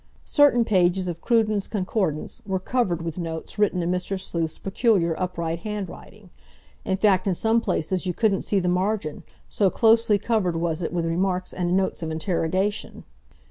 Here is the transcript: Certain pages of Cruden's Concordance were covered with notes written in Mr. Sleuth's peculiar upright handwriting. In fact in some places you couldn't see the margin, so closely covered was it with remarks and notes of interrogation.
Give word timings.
Certain 0.25 0.65
pages 0.65 1.07
of 1.07 1.21
Cruden's 1.21 1.67
Concordance 1.67 2.41
were 2.43 2.57
covered 2.57 3.03
with 3.03 3.19
notes 3.19 3.59
written 3.59 3.83
in 3.83 3.91
Mr. 3.91 4.19
Sleuth's 4.19 4.57
peculiar 4.57 5.13
upright 5.19 5.59
handwriting. 5.59 6.31
In 6.83 6.97
fact 6.97 7.27
in 7.27 7.35
some 7.35 7.61
places 7.61 8.07
you 8.07 8.13
couldn't 8.15 8.41
see 8.41 8.59
the 8.59 8.67
margin, 8.67 9.21
so 9.47 9.69
closely 9.69 10.17
covered 10.17 10.55
was 10.55 10.81
it 10.81 10.91
with 10.91 11.05
remarks 11.05 11.53
and 11.53 11.77
notes 11.77 12.01
of 12.01 12.09
interrogation. 12.09 13.03